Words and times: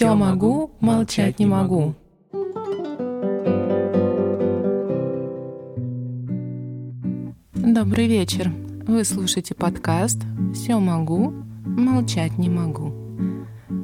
Все 0.00 0.14
могу, 0.14 0.70
молчать 0.80 1.38
не 1.38 1.44
могу. 1.44 1.94
Добрый 7.54 8.06
вечер. 8.06 8.50
Вы 8.86 9.04
слушаете 9.04 9.54
подкаст 9.54 10.16
«Все 10.54 10.78
могу, 10.78 11.34
молчать 11.66 12.38
не 12.38 12.48
могу». 12.48 12.94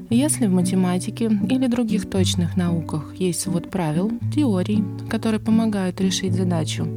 Если 0.09 0.47
в 0.47 0.53
математике 0.53 1.27
или 1.51 1.67
других 1.67 2.09
точных 2.09 2.57
науках 2.57 3.15
есть 3.17 3.41
свод 3.41 3.69
правил, 3.71 4.11
теорий, 4.35 4.83
которые 5.11 5.39
помогают 5.39 6.01
решить 6.01 6.33
задачу, 6.33 6.89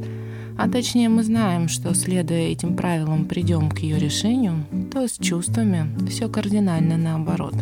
а 0.56 0.66
точнее 0.66 1.10
мы 1.10 1.24
знаем, 1.24 1.68
что 1.68 1.92
следуя 1.92 2.48
этим 2.48 2.74
правилам 2.74 3.26
придем 3.26 3.68
к 3.68 3.80
ее 3.80 3.98
решению, 3.98 4.64
то 4.90 5.06
с 5.06 5.18
чувствами 5.18 5.94
все 6.08 6.26
кардинально 6.30 6.96
наоборот. 6.96 7.54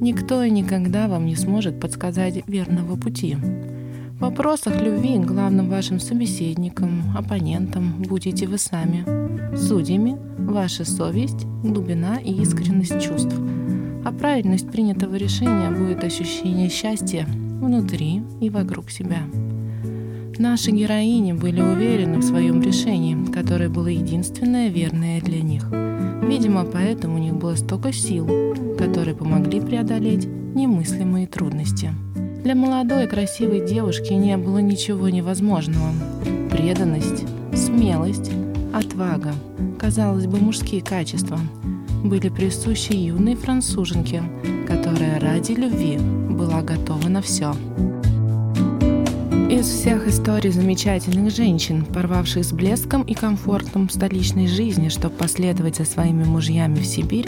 Никто 0.00 0.42
и 0.42 0.50
никогда 0.50 1.08
вам 1.08 1.26
не 1.26 1.36
сможет 1.36 1.78
подсказать 1.78 2.42
верного 2.46 2.96
пути. 2.96 3.36
В 4.14 4.20
вопросах 4.22 4.80
любви 4.80 5.18
главным 5.18 5.68
вашим 5.68 6.00
собеседником, 6.00 7.02
оппонентом 7.14 8.02
будете 8.08 8.46
вы 8.46 8.56
сами. 8.56 9.04
Судьями– 9.54 10.16
ваша 10.38 10.86
совесть, 10.86 11.44
глубина 11.62 12.18
и 12.18 12.32
искренность 12.32 12.98
чувств. 12.98 13.34
А 14.02 14.10
правильность 14.10 14.70
принятого 14.70 15.16
решения 15.16 15.70
будет 15.70 16.02
ощущение 16.02 16.70
счастья 16.70 17.26
внутри 17.60 18.22
и 18.40 18.48
вокруг 18.48 18.90
себя. 18.90 19.18
Наши 20.38 20.70
героини 20.70 21.34
были 21.34 21.60
уверены 21.60 22.18
в 22.18 22.24
своем 22.24 22.62
решении, 22.62 23.30
которое 23.30 23.68
было 23.68 23.88
единственное 23.88 24.68
верное 24.68 25.20
для 25.20 25.42
них. 25.42 25.89
Видимо, 26.30 26.64
поэтому 26.64 27.16
у 27.16 27.18
них 27.18 27.34
было 27.34 27.56
столько 27.56 27.92
сил, 27.92 28.24
которые 28.78 29.16
помогли 29.16 29.60
преодолеть 29.60 30.26
немыслимые 30.26 31.26
трудности. 31.26 31.90
Для 32.44 32.54
молодой 32.54 33.08
красивой 33.08 33.66
девушки 33.66 34.12
не 34.12 34.36
было 34.36 34.58
ничего 34.58 35.08
невозможного. 35.08 35.90
Преданность, 36.48 37.24
смелость, 37.52 38.30
отвага, 38.72 39.32
казалось 39.76 40.26
бы, 40.28 40.38
мужские 40.38 40.82
качества, 40.82 41.36
были 42.04 42.28
присущи 42.28 42.92
юной 42.92 43.34
француженке, 43.34 44.22
которая 44.68 45.18
ради 45.18 45.50
любви 45.50 45.98
была 45.98 46.62
готова 46.62 47.08
на 47.08 47.22
все. 47.22 47.56
Из 49.50 49.66
всех 49.66 50.06
историй 50.06 50.52
замечательных 50.52 51.34
женщин, 51.34 51.84
порвавших 51.84 52.44
с 52.44 52.52
блеском 52.52 53.02
и 53.02 53.14
комфортом 53.14 53.90
столичной 53.90 54.46
жизни, 54.46 54.88
чтобы 54.88 55.16
последовать 55.16 55.74
за 55.74 55.84
своими 55.84 56.22
мужьями 56.22 56.76
в 56.76 56.86
Сибирь, 56.86 57.26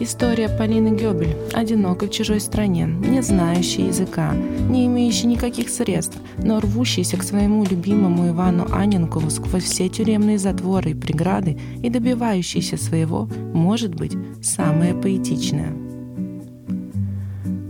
история 0.00 0.48
Полины 0.48 0.96
Гёбель, 0.96 1.36
одинокой 1.52 2.08
в 2.08 2.10
чужой 2.10 2.40
стране, 2.40 2.86
не 2.86 3.20
знающей 3.20 3.88
языка, 3.88 4.32
не 4.32 4.86
имеющей 4.86 5.26
никаких 5.26 5.68
средств, 5.68 6.16
но 6.38 6.58
рвущейся 6.58 7.18
к 7.18 7.22
своему 7.22 7.62
любимому 7.64 8.30
Ивану 8.30 8.66
Аненкову 8.72 9.28
сквозь 9.28 9.64
все 9.64 9.90
тюремные 9.90 10.38
затворы 10.38 10.92
и 10.92 10.94
преграды 10.94 11.58
и 11.82 11.90
добивающейся 11.90 12.78
своего, 12.78 13.28
может 13.52 13.94
быть, 13.94 14.16
самое 14.40 14.94
поэтичное– 14.94 15.74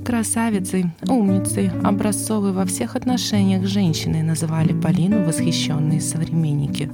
Красавицей, 0.09 0.87
умницей, 1.07 1.71
образцовой 1.85 2.53
во 2.53 2.65
всех 2.65 2.97
отношениях 2.97 3.67
женщиной 3.67 4.23
называли 4.23 4.73
Полину 4.73 5.23
восхищенные 5.23 6.01
современники. 6.01 6.91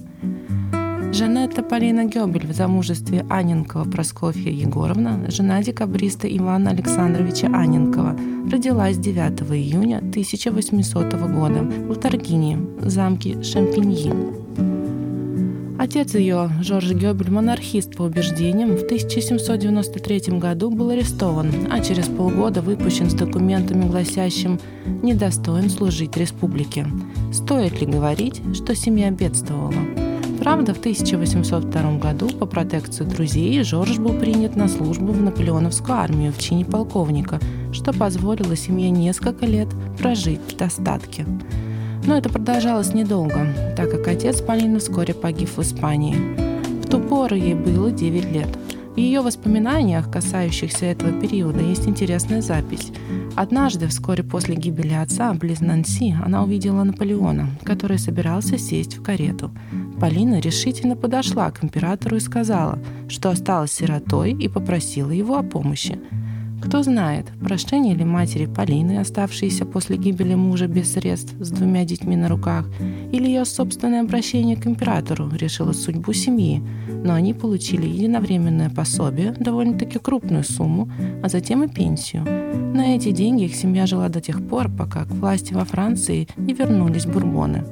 Жанетта 1.13 1.63
Полина 1.63 2.07
Гёбель 2.07 2.49
в 2.49 2.53
замужестве 2.53 3.25
Аненкова 3.31 3.89
Проскофья 3.89 4.51
Егоровна, 4.51 5.31
жена 5.31 5.63
декабриста 5.63 6.27
Ивана 6.27 6.71
Александровича 6.71 7.47
Аненкова, 7.47 8.19
родилась 8.51 8.99
9 8.99 9.43
июня 9.53 9.99
1800 9.99 11.15
года 11.15 11.63
в 11.63 11.95
Таргине, 11.95 12.59
замке 12.81 13.41
Шампиньи. 13.45 14.44
Отец 15.85 16.15
ее, 16.15 16.51
Жорж 16.63 16.93
Гёбель, 16.93 17.31
монархист 17.31 17.95
по 17.95 18.05
убеждениям, 18.05 18.75
в 18.75 18.85
1793 18.85 20.39
году 20.39 20.71
был 20.71 20.89
арестован, 20.89 21.53
а 21.71 21.81
через 21.81 22.07
полгода 22.07 22.63
выпущен 22.63 23.11
с 23.11 23.13
документами, 23.13 23.87
гласящим 23.87 24.59
«недостоин 25.03 25.69
служить 25.69 26.17
республике». 26.17 26.87
Стоит 27.35 27.83
ли 27.83 27.87
говорить, 27.87 28.41
что 28.55 28.75
семья 28.75 29.11
бедствовала? 29.11 29.75
Правда, 30.41 30.73
в 30.73 30.79
1802 30.79 31.99
году 31.99 32.31
по 32.31 32.47
протекции 32.47 33.05
друзей 33.05 33.63
Жорж 33.63 33.99
был 33.99 34.15
принят 34.15 34.57
на 34.57 34.69
службу 34.69 35.13
в 35.13 35.21
Наполеоновскую 35.21 35.99
армию 35.99 36.33
в 36.33 36.39
чине 36.39 36.65
полковника, 36.65 37.41
что 37.73 37.93
позволило 37.93 38.57
семье 38.57 38.89
несколько 38.89 39.45
лет 39.45 39.69
прожить 39.99 40.41
в 40.49 40.57
достатке. 40.57 41.27
Но 42.07 42.17
это 42.17 42.29
продолжалось 42.29 42.93
недолго, 42.93 43.47
так 43.77 43.91
как 43.91 44.09
отец 44.09 44.41
Полины 44.43 44.79
вскоре 44.79 45.15
погиб 45.15 45.49
в 45.49 45.61
Испании. 45.61 46.17
В 46.83 46.89
ту 46.89 47.01
пору 47.01 47.35
ей 47.35 47.55
было 47.55 47.91
9 47.91 48.33
лет. 48.33 48.49
В 48.95 48.97
ее 48.97 49.23
воспоминаниях, 49.23 50.09
касающихся 50.09 50.87
этого 50.87 51.11
периода, 51.11 51.61
есть 51.61 51.89
интересная 51.89 52.43
запись. 52.43 52.93
Однажды, 53.35 53.89
вскоре 53.89 54.23
после 54.23 54.55
гибели 54.55 54.93
отца, 54.93 55.33
близ 55.35 55.61
Нанси, 55.61 56.15
она 56.25 56.45
увидела 56.45 56.85
Наполеона, 56.85 57.49
который 57.65 57.99
собирался 57.99 58.57
сесть 58.57 58.97
в 58.97 59.03
карету. 59.03 59.51
Полина 59.99 60.39
решительно 60.39 60.95
подошла 60.95 61.51
к 61.51 61.65
императору 61.65 62.17
и 62.17 62.21
сказала, 62.21 62.79
что 63.09 63.31
осталась 63.31 63.73
сиротой 63.73 64.33
и 64.33 64.47
попросила 64.47 65.11
его 65.11 65.39
о 65.39 65.43
помощи. 65.43 65.99
Кто 66.67 66.83
знает, 66.83 67.27
прощение 67.41 67.95
ли 67.95 68.05
матери 68.05 68.47
Полины, 68.47 68.99
оставшейся 68.99 69.67
после 69.67 69.99
гибели 69.99 70.35
мужа 70.35 70.67
без 70.67 70.95
средств 70.95 71.35
с 71.39 71.51
двумя 71.51 71.85
детьми 71.85 72.17
на 72.17 72.29
руках, 72.29 72.67
или 73.13 73.27
ее 73.27 73.45
собственное 73.45 74.01
обращение 74.01 74.57
к 74.57 74.67
императору 74.67 75.29
решило 75.31 75.73
судьбу 75.73 76.15
семьи, 76.15 76.63
но 76.89 77.13
они 77.13 77.35
получили 77.35 77.87
единовременное 77.87 78.71
пособие, 78.71 79.33
довольно-таки 79.33 79.99
крупную 79.99 80.43
сумму, 80.43 80.91
а 81.23 81.29
затем 81.29 81.63
и 81.65 81.69
пенсию. 81.69 82.25
На 82.75 82.97
эти 82.97 83.11
деньги 83.11 83.45
их 83.45 83.55
семья 83.55 83.87
жила 83.87 84.09
до 84.09 84.23
тех 84.23 84.43
пор, 84.49 84.71
пока 84.71 85.05
к 85.05 85.11
власти 85.11 85.53
во 85.53 85.67
Франции 85.67 86.29
не 86.39 86.55
вернулись 86.55 87.07
бурбоны. 87.07 87.65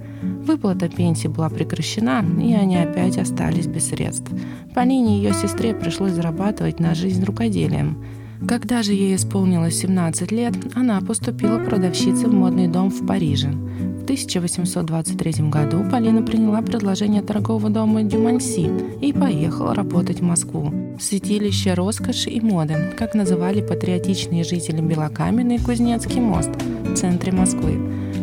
Выплата 0.46 0.88
пенсии 0.88 1.28
была 1.28 1.48
прекращена, 1.48 2.24
и 2.40 2.52
они 2.52 2.76
опять 2.76 3.16
остались 3.16 3.66
без 3.66 3.88
средств. 3.88 4.30
Полине 4.74 5.16
и 5.16 5.22
ее 5.22 5.32
сестре 5.32 5.74
пришлось 5.74 6.12
зарабатывать 6.12 6.78
на 6.78 6.94
жизнь 6.94 7.24
рукоделием– 7.24 7.96
когда 8.48 8.82
же 8.82 8.92
ей 8.92 9.16
исполнилось 9.16 9.78
17 9.80 10.32
лет, 10.32 10.54
она 10.74 11.00
поступила 11.00 11.58
продавщицей 11.58 12.28
в 12.28 12.34
модный 12.34 12.68
дом 12.68 12.90
в 12.90 13.06
Париже. 13.06 13.48
В 13.48 14.04
1823 14.04 15.48
году 15.48 15.84
Полина 15.90 16.22
приняла 16.22 16.60
предложение 16.60 17.22
торгового 17.22 17.70
дома 17.70 18.02
Дюманси 18.02 18.68
и 19.00 19.12
поехала 19.12 19.74
работать 19.74 20.20
в 20.20 20.24
Москву. 20.24 20.72
Святилище 21.00 21.74
роскоши 21.74 22.30
и 22.30 22.40
моды, 22.40 22.92
как 22.98 23.14
называли 23.14 23.64
патриотичные 23.64 24.42
жители 24.44 24.80
Белокаменный 24.80 25.58
Кузнецкий 25.58 26.20
мост 26.20 26.50
в 26.84 26.94
центре 26.94 27.32
Москвы. 27.32 27.80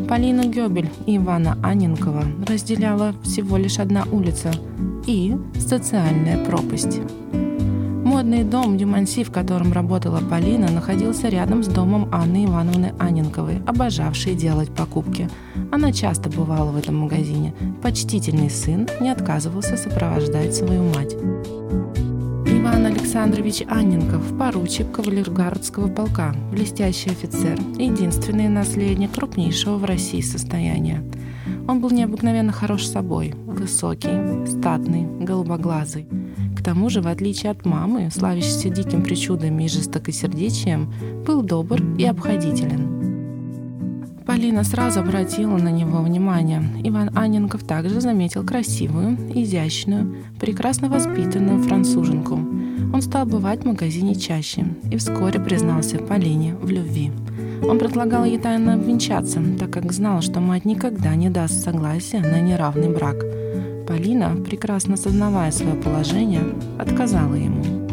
Полину 0.09 0.50
Гёбель 0.50 0.90
и 1.06 1.18
Ивана 1.18 1.58
Анненкова 1.63 2.24
разделяла 2.47 3.13
всего 3.24 3.58
лишь 3.58 3.79
одна 3.79 4.06
улица 4.12 4.52
и 5.08 5.35
социальная 5.56 6.44
пропасть. 6.46 7.00
Модный 8.29 8.45
дом 8.45 8.78
Дюманси, 8.78 9.23
в 9.23 9.31
котором 9.31 9.73
работала 9.73 10.19
Полина, 10.19 10.69
находился 10.69 11.29
рядом 11.29 11.63
с 11.63 11.67
домом 11.67 12.09
Анны 12.12 12.45
Ивановны 12.45 12.94
Аненковой, 13.00 13.63
обожавшей 13.66 14.35
делать 14.35 14.69
покупки. 14.69 15.28
Она 15.72 15.91
часто 15.91 16.29
бывала 16.29 16.69
в 16.69 16.78
этом 16.78 16.95
магазине. 16.95 17.56
Почтительный 17.81 18.51
сын 18.51 18.88
не 19.01 19.09
отказывался 19.09 19.78
сопровождать 19.78 20.53
свою 20.56 20.84
мать. 20.94 21.16
Иван 22.45 22.85
Александрович 22.85 23.63
Анненков, 23.67 24.22
поручик 24.38 24.91
кавалергардского 24.91 25.88
полка, 25.88 26.35
блестящий 26.51 27.09
офицер, 27.09 27.59
единственный 27.79 28.47
наследник 28.47 29.11
крупнейшего 29.11 29.78
в 29.78 29.85
России 29.85 30.22
состояния. 30.22 31.03
Он 31.70 31.82
был 31.82 31.92
необыкновенно 31.92 32.52
хорош 32.52 32.88
собой, 32.88 33.36
высокий, 33.46 34.48
статный, 34.48 35.06
голубоглазый. 35.24 36.08
К 36.58 36.64
тому 36.64 36.90
же, 36.90 37.00
в 37.00 37.08
отличие 37.08 37.52
от 37.52 37.64
мамы, 37.64 38.10
славящейся 38.12 38.70
диким 38.70 39.04
причудами 39.04 39.66
и 39.66 39.70
жестокосердечием, 39.70 40.92
был 41.28 41.44
добр 41.44 41.80
и 42.00 42.06
обходителен. 42.06 44.24
Полина 44.26 44.64
сразу 44.64 45.02
обратила 45.02 45.58
на 45.58 45.70
него 45.70 46.02
внимание. 46.02 46.64
Иван 46.84 47.16
Анненков 47.16 47.64
также 47.64 48.02
заметил 48.02 48.44
красивую, 48.44 49.16
изящную, 49.36 50.16
прекрасно 50.40 50.90
воспитанную 50.90 51.62
француженку. 51.62 52.34
Он 52.92 53.02
стал 53.04 53.28
бывать 53.28 53.62
в 53.62 53.68
магазине 53.68 54.16
чаще 54.16 54.66
и 54.90 54.98
вскоре 54.98 55.40
признался 55.40 56.00
Полине 56.00 56.56
в 56.56 56.72
любви. 56.72 57.12
Он 57.70 57.78
предлагал 57.78 58.26
ей 58.26 58.40
тайно 58.40 58.74
обвенчаться, 58.74 59.42
так 59.60 59.72
как 59.72 59.92
знал, 59.92 60.22
что 60.22 60.40
мать 60.40 60.66
никогда 60.66 61.16
не 61.16 61.30
даст 61.30 61.64
согласия 61.64 62.20
на 62.20 62.42
неравный 62.42 62.90
брак– 62.90 63.16
Полина, 63.90 64.36
прекрасно 64.36 64.94
осознавая 64.94 65.50
свое 65.52 65.74
положение, 65.74 66.44
отказала 66.78 67.34
ему. 67.34 67.90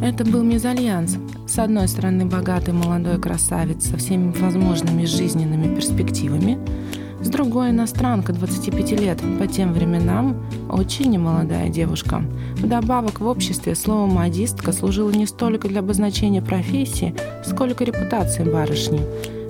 Это 0.00 0.24
был 0.24 0.44
мезальянс. 0.44 1.16
С 1.48 1.58
одной 1.58 1.88
стороны, 1.88 2.26
богатый 2.26 2.72
молодой 2.72 3.20
красавец 3.20 3.90
со 3.90 3.96
всеми 3.96 4.30
возможными 4.30 5.04
жизненными 5.04 5.74
перспективами, 5.74 6.60
с 7.26 7.28
другой 7.28 7.70
иностранка, 7.70 8.32
25 8.32 8.92
лет, 8.92 9.20
по 9.40 9.48
тем 9.48 9.72
временам 9.72 10.36
очень 10.70 11.10
немолодая 11.10 11.68
девушка. 11.68 12.22
Вдобавок 12.54 13.20
в 13.20 13.26
обществе 13.26 13.74
слово 13.74 14.06
«модистка» 14.06 14.70
служило 14.70 15.10
не 15.10 15.26
столько 15.26 15.66
для 15.66 15.80
обозначения 15.80 16.40
профессии, 16.40 17.16
сколько 17.44 17.82
репутации 17.82 18.44
барышни. 18.44 19.00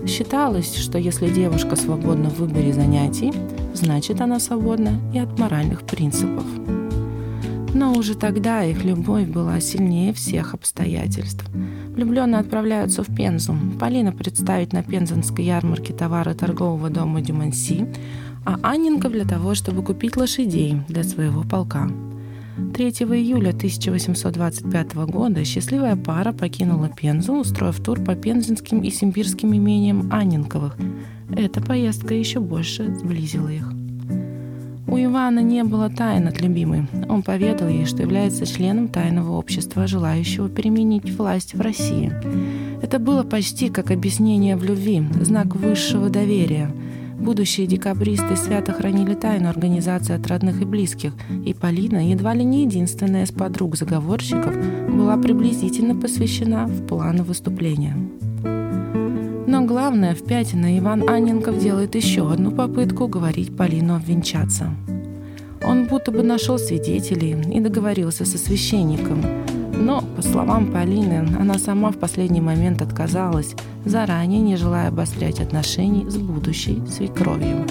Считалось, 0.06 0.74
что 0.74 0.96
если 0.96 1.28
девушка 1.28 1.76
свободна 1.76 2.30
в 2.30 2.38
выборе 2.38 2.72
занятий, 2.72 3.32
значит 3.74 4.22
она 4.22 4.40
свободна 4.40 4.98
и 5.12 5.18
от 5.18 5.38
моральных 5.38 5.82
принципов. 5.82 6.44
Но 7.76 7.92
уже 7.92 8.14
тогда 8.14 8.64
их 8.64 8.84
любовь 8.84 9.28
была 9.28 9.60
сильнее 9.60 10.14
всех 10.14 10.54
обстоятельств. 10.54 11.44
Влюбленные 11.94 12.40
отправляются 12.40 13.02
в 13.02 13.14
Пензу. 13.14 13.54
Полина 13.78 14.12
представить 14.12 14.72
на 14.72 14.82
Пензенской 14.82 15.44
ярмарке 15.44 15.92
товары 15.92 16.32
торгового 16.32 16.88
дома 16.88 17.20
Дюманси, 17.20 17.86
а 18.46 18.58
Анненко 18.62 19.10
для 19.10 19.26
того, 19.26 19.54
чтобы 19.54 19.82
купить 19.82 20.16
лошадей 20.16 20.80
для 20.88 21.04
своего 21.04 21.42
полка. 21.42 21.90
3 22.74 22.86
июля 23.12 23.50
1825 23.50 24.94
года 24.94 25.44
счастливая 25.44 25.96
пара 25.96 26.32
покинула 26.32 26.88
Пензу, 26.88 27.34
устроив 27.34 27.78
тур 27.84 28.02
по 28.02 28.14
пензенским 28.14 28.80
и 28.80 28.88
симбирским 28.88 29.54
имениям 29.54 30.10
Анненковых. 30.10 30.78
Эта 31.28 31.60
поездка 31.60 32.14
еще 32.14 32.40
больше 32.40 32.96
сблизила 32.96 33.48
их. 33.48 33.75
У 34.96 34.98
Ивана 34.98 35.40
не 35.40 35.62
было 35.62 35.90
тайн 35.90 36.26
от 36.26 36.40
любимой. 36.40 36.86
Он 37.06 37.22
поведал 37.22 37.68
ей, 37.68 37.84
что 37.84 38.00
является 38.00 38.46
членом 38.46 38.88
тайного 38.88 39.32
общества, 39.32 39.86
желающего 39.86 40.48
переменить 40.48 41.14
власть 41.18 41.52
в 41.52 41.60
России. 41.60 42.10
Это 42.80 42.98
было 42.98 43.22
почти 43.22 43.68
как 43.68 43.90
объяснение 43.90 44.56
в 44.56 44.64
любви, 44.64 45.04
знак 45.20 45.54
высшего 45.54 46.08
доверия. 46.08 46.70
Будущие 47.20 47.66
декабристы 47.66 48.36
свято 48.36 48.72
хранили 48.72 49.12
тайну 49.12 49.50
организации 49.50 50.14
от 50.14 50.26
родных 50.28 50.62
и 50.62 50.64
близких, 50.64 51.12
и 51.44 51.52
Полина, 51.52 52.10
едва 52.10 52.32
ли 52.32 52.42
не 52.42 52.64
единственная 52.64 53.24
из 53.24 53.32
подруг 53.32 53.76
заговорщиков, 53.76 54.54
была 54.88 55.18
приблизительно 55.18 55.94
посвящена 55.94 56.64
в 56.68 56.86
планы 56.86 57.22
выступления. 57.22 57.94
Но 59.66 59.72
главное, 59.72 60.14
в 60.14 60.22
пятина 60.22 60.78
Иван 60.78 61.10
Анненков 61.10 61.58
делает 61.58 61.96
еще 61.96 62.32
одну 62.32 62.52
попытку 62.52 63.06
уговорить 63.06 63.56
Полину 63.56 63.96
обвенчаться. 63.96 64.70
Он 65.64 65.86
будто 65.86 66.12
бы 66.12 66.22
нашел 66.22 66.56
свидетелей 66.56 67.36
и 67.52 67.58
договорился 67.58 68.24
со 68.24 68.38
священником. 68.38 69.24
Но, 69.74 70.04
по 70.14 70.22
словам 70.22 70.70
Полины, 70.70 71.26
она 71.36 71.58
сама 71.58 71.90
в 71.90 71.98
последний 71.98 72.40
момент 72.40 72.80
отказалась, 72.80 73.56
заранее 73.84 74.40
не 74.40 74.54
желая 74.54 74.86
обострять 74.86 75.40
отношений 75.40 76.08
с 76.08 76.16
будущей 76.16 76.80
свекровью. 76.86 77.66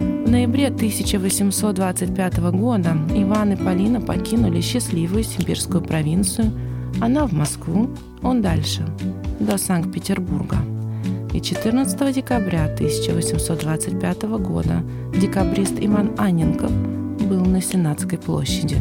В 0.00 0.28
ноябре 0.28 0.66
1825 0.66 2.38
года 2.50 2.96
Иван 3.14 3.52
и 3.52 3.56
Полина 3.56 4.00
покинули 4.00 4.60
счастливую 4.60 5.22
сибирскую 5.22 5.84
провинцию, 5.84 6.50
она 7.00 7.28
в 7.28 7.32
Москву, 7.32 7.90
он 8.24 8.42
дальше, 8.42 8.84
до 9.38 9.56
Санкт-Петербурга 9.56 10.56
и 11.32 11.40
14 11.40 12.14
декабря 12.14 12.64
1825 12.64 14.22
года 14.38 14.82
декабрист 15.18 15.74
Иван 15.80 16.12
Анненков 16.18 16.70
был 16.70 17.44
на 17.44 17.62
Сенатской 17.62 18.18
площади. 18.18 18.76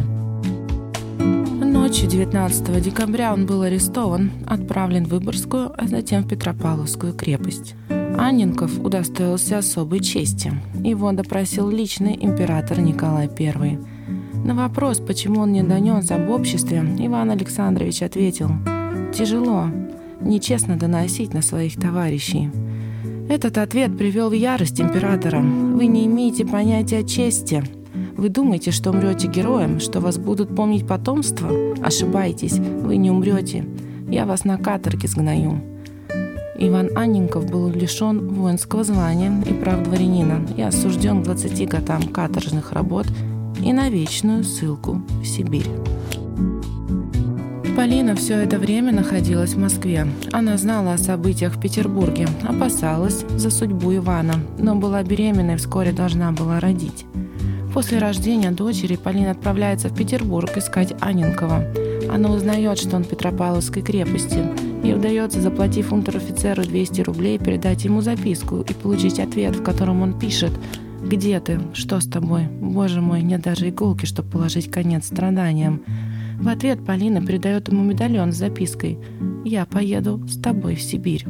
Ночью 1.64 2.08
19 2.08 2.82
декабря 2.82 3.34
он 3.34 3.46
был 3.46 3.62
арестован, 3.62 4.32
отправлен 4.46 5.06
в 5.06 5.10
Выборгскую, 5.10 5.72
а 5.78 5.88
затем 5.88 6.24
в 6.24 6.28
Петропавловскую 6.28 7.14
крепость. 7.14 7.76
Анненков 7.90 8.78
удостоился 8.80 9.58
особой 9.58 10.02
чести. 10.02 10.54
Его 10.84 11.12
допросил 11.12 11.70
личный 11.70 12.18
император 12.20 12.80
Николай 12.80 13.28
I. 13.28 13.80
На 14.44 14.54
вопрос, 14.54 15.00
почему 15.00 15.42
он 15.42 15.54
не 15.54 15.64
донес 15.64 16.12
об 16.12 16.30
обществе, 16.30 16.84
Иван 17.00 17.32
Александрович 17.32 18.02
ответил 18.04 18.52
«Тяжело, 19.14 19.68
нечестно 20.22 20.78
доносить 20.78 21.34
на 21.34 21.42
своих 21.42 21.76
товарищей. 21.76 22.50
Этот 23.30 23.58
ответ 23.58 23.98
привел 23.98 24.30
в 24.30 24.34
ярость 24.34 24.82
императора. 24.82 25.40
Вы 25.40 25.86
не 25.86 26.06
имеете 26.06 26.46
понятия 26.46 27.04
чести. 27.04 27.64
Вы 28.18 28.30
думаете, 28.30 28.72
что 28.72 28.92
умрете 28.92 29.28
героем, 29.28 29.80
что 29.80 30.00
вас 30.00 30.18
будут 30.18 30.56
помнить 30.56 30.88
потомство? 30.88 31.50
Ошибаетесь, 31.82 32.58
вы 32.58 32.98
не 32.98 33.10
умрете. 33.10 33.66
Я 34.10 34.26
вас 34.26 34.44
на 34.44 34.58
каторге 34.58 35.08
сгною. 35.08 35.62
Иван 36.60 36.90
Анненков 36.96 37.50
был 37.50 37.70
лишен 37.70 38.28
воинского 38.28 38.84
звания 38.84 39.32
и 39.50 39.54
прав 39.54 39.82
дворянина 39.84 40.46
и 40.56 40.62
осужден 40.62 41.22
к 41.22 41.26
20 41.26 41.68
годам 41.68 42.04
каторжных 42.04 42.74
работ 42.74 43.08
и 43.64 43.74
на 43.74 43.90
вечную 43.90 44.44
ссылку 44.44 45.02
в 45.22 45.26
Сибирь. 45.26 45.70
Полина 47.82 48.16
все 48.16 48.36
это 48.36 48.60
время 48.60 48.92
находилась 48.92 49.56
в 49.56 49.58
Москве. 49.58 50.06
Она 50.32 50.56
знала 50.58 50.94
о 50.94 51.00
событиях 51.00 51.56
в 51.56 51.60
Петербурге, 51.60 52.28
опасалась 52.48 53.26
за 53.36 53.50
судьбу 53.50 53.96
Ивана, 53.96 54.36
но 54.60 54.76
была 54.76 55.02
беременна 55.02 55.54
и 55.54 55.56
вскоре 55.56 55.92
должна 55.92 56.32
была 56.32 56.60
родить. 56.60 57.08
После 57.74 57.98
рождения 57.98 58.52
дочери 58.52 58.98
Полина 58.98 59.32
отправляется 59.32 59.90
в 59.90 59.96
Петербург 59.96 60.56
искать 60.56 60.94
Анинкова. 61.02 61.66
Она 62.08 62.30
узнает, 62.30 62.78
что 62.78 62.98
он 62.98 63.04
в 63.04 63.08
Петропавловской 63.08 63.82
крепости. 63.82 64.46
Ей 64.84 64.94
удается, 64.94 65.42
заплатив 65.42 65.92
унтер-офицеру 65.92 66.62
200 66.62 67.02
рублей, 67.02 67.40
передать 67.40 67.84
ему 67.84 68.02
записку 68.02 68.62
и 68.62 68.74
получить 68.76 69.20
ответ, 69.20 69.56
в 69.56 69.64
котором 69.64 70.04
он 70.04 70.20
пишет 70.20 70.52
«Где 71.04 71.40
ты? 71.40 71.60
Что 71.74 72.00
с 72.00 72.06
тобой? 72.06 72.44
Боже 72.44 73.02
мой, 73.02 73.24
нет 73.24 73.42
даже 73.42 73.70
иголки, 73.70 74.06
чтобы 74.06 74.30
положить 74.30 74.70
конец 74.70 75.08
страданиям. 75.08 75.82
В 76.42 76.48
ответ 76.48 76.84
Полина 76.84 77.24
передает 77.24 77.68
ему 77.68 77.84
медальон 77.84 78.32
с 78.34 78.38
запиской 78.38 78.98
«Я 79.46 79.68
поеду 79.68 80.26
с 80.28 80.42
тобой 80.42 80.74
в 80.74 80.82
Сибирь». 80.82 81.24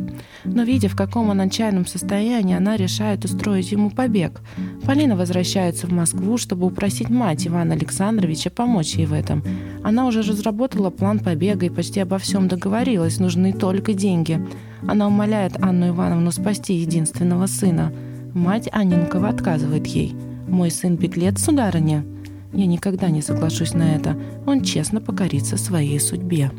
Но 0.45 0.63
видя, 0.63 0.87
в 0.87 0.95
каком 0.95 1.27
он 1.27 1.41
отчаянном 1.41 1.85
состоянии, 1.85 2.55
она 2.55 2.77
решает 2.77 3.25
устроить 3.25 3.73
ему 3.73 3.89
побег. 3.89 4.39
Полина 4.85 5.17
возвращается 5.17 5.85
в 5.85 5.91
Москву, 5.91 6.37
чтобы 6.37 6.65
упросить 6.65 7.09
мать 7.09 7.45
Ивана 7.45 7.73
Александровича 7.73 8.51
помочь 8.51 8.95
ей 8.95 9.05
в 9.05 9.11
этом. 9.11 9.43
Она 9.83 10.07
уже 10.07 10.21
разработала 10.21 10.91
план 10.91 11.19
побега 11.19 11.65
и 11.65 11.69
почти 11.69 11.99
обо 11.99 12.17
всем 12.17 12.47
договорилась, 12.47 13.19
нужны 13.19 13.51
только 13.51 13.93
деньги. 13.93 14.39
Она 14.87 15.07
умоляет 15.07 15.61
Анну 15.61 15.89
Ивановну 15.89 16.31
спасти 16.31 16.75
единственного 16.75 17.47
сына. 17.47 17.91
Мать 18.33 18.69
Анненкова 18.71 19.27
отказывает 19.27 19.87
ей. 19.87 20.15
«Мой 20.47 20.71
сын 20.71 20.95
беглец, 20.95 21.43
сударыня?» 21.43 22.05
Я 22.53 22.65
никогда 22.65 23.09
не 23.09 23.21
соглашусь 23.21 23.73
на 23.73 23.95
это. 23.95 24.17
Он 24.45 24.61
честно 24.61 25.01
покорится 25.01 25.57
своей 25.57 25.99
судьбе. 25.99 26.51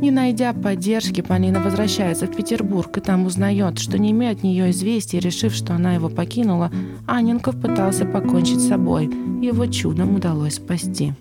Не 0.00 0.12
найдя 0.12 0.52
поддержки, 0.52 1.22
Полина 1.22 1.60
возвращается 1.60 2.26
в 2.26 2.36
Петербург 2.36 2.96
и 2.96 3.00
там 3.00 3.26
узнает, 3.26 3.80
что 3.80 3.98
не 3.98 4.12
имея 4.12 4.30
от 4.30 4.44
нее 4.44 4.70
известий, 4.70 5.18
решив, 5.18 5.52
что 5.52 5.74
она 5.74 5.94
его 5.94 6.08
покинула, 6.08 6.70
Анненков 7.06 7.60
пытался 7.60 8.04
покончить 8.06 8.60
с 8.60 8.68
собой. 8.68 9.06
Его 9.42 9.66
чудом 9.66 10.14
удалось 10.14 10.54
спасти. 10.54 11.14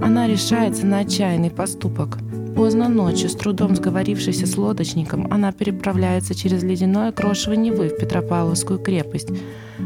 Она 0.00 0.26
решается 0.26 0.84
на 0.84 0.98
отчаянный 0.98 1.50
поступок. 1.50 2.18
Поздно 2.58 2.88
ночью, 2.88 3.28
с 3.28 3.36
трудом 3.36 3.76
сговорившись 3.76 4.42
с 4.42 4.58
лодочником, 4.58 5.28
она 5.30 5.52
переправляется 5.52 6.34
через 6.34 6.64
ледяное 6.64 7.12
крошево 7.12 7.52
Невы 7.52 7.88
в 7.88 7.96
Петропавловскую 7.96 8.80
крепость. 8.80 9.28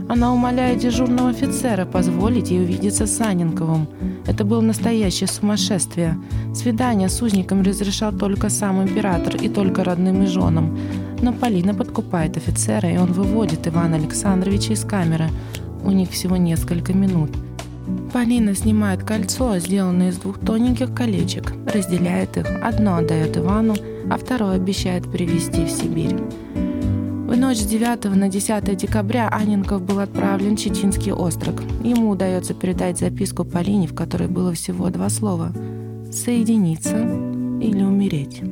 Она 0.08 0.32
умоляет 0.32 0.78
дежурного 0.78 1.28
офицера 1.28 1.84
позволить 1.84 2.50
ей 2.50 2.62
увидеться 2.62 3.06
с 3.06 3.20
Анинковым. 3.20 3.88
Это 4.26 4.44
было 4.44 4.62
настоящее 4.62 5.28
сумасшествие. 5.28 6.16
Свидание 6.54 7.10
с 7.10 7.20
узником 7.20 7.60
разрешал 7.60 8.10
только 8.10 8.48
сам 8.48 8.82
император 8.82 9.36
и 9.36 9.50
только 9.50 9.84
родным 9.84 10.22
и 10.22 10.26
женам. 10.26 10.78
Но 11.20 11.34
Полина 11.34 11.74
подкупает 11.74 12.38
офицера, 12.38 12.90
и 12.90 12.96
он 12.96 13.12
выводит 13.12 13.68
Ивана 13.68 13.96
Александровича 13.96 14.72
из 14.72 14.82
камеры. 14.82 15.28
У 15.84 15.90
них 15.90 16.08
всего 16.08 16.38
несколько 16.38 16.94
минут– 16.94 17.32
Полина 18.12 18.54
снимает 18.54 19.04
кольцо, 19.04 19.58
сделанное 19.58 20.10
из 20.10 20.18
двух 20.18 20.38
тоненьких 20.38 20.94
колечек, 20.94 21.54
разделяет 21.66 22.36
их. 22.36 22.46
Одно 22.62 22.96
отдает 22.96 23.38
Ивану, 23.38 23.74
а 24.10 24.18
второе 24.18 24.56
обещает 24.56 25.10
привезти 25.10 25.64
в 25.64 25.70
Сибирь. 25.70 26.16
В 26.54 27.34
ночь 27.34 27.56
с 27.56 27.64
9 27.64 28.14
на 28.14 28.28
10 28.28 28.76
декабря 28.76 29.30
Анинков 29.30 29.80
был 29.80 30.00
отправлен 30.00 30.56
в 30.56 30.60
Читинский 30.60 31.12
остров. 31.12 31.54
Ему 31.82 32.10
удается 32.10 32.52
передать 32.52 32.98
записку 32.98 33.46
Полине, 33.46 33.86
в 33.86 33.94
которой 33.94 34.28
было 34.28 34.52
всего 34.52 34.90
два 34.90 35.08
слова 35.08 35.50
«соединиться» 36.12 36.98
или 36.98 37.82
«умереть». 37.82 38.42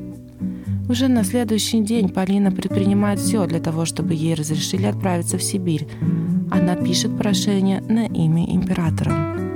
Уже 0.89 1.09
на 1.09 1.23
следующий 1.23 1.83
день 1.83 2.09
Полина 2.09 2.51
предпринимает 2.51 3.21
все 3.21 3.47
для 3.47 3.61
того, 3.61 3.85
чтобы 3.85 4.15
ей 4.15 4.35
разрешили 4.35 4.87
отправиться 4.87 5.37
в 5.37 5.43
Сибирь. 5.43 5.87
Она 6.51 6.75
пишет 6.77 7.17
прошение 7.19 7.83
на 7.83 8.07
имя 8.07 8.51
императора. 8.51 9.50